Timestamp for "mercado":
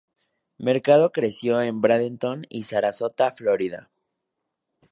0.57-1.11